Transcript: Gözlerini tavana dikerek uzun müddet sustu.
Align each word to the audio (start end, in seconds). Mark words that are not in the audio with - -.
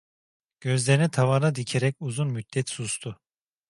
Gözlerini 0.59 1.11
tavana 1.11 1.55
dikerek 1.55 1.95
uzun 1.99 2.27
müddet 2.27 2.69
sustu. 2.69 3.19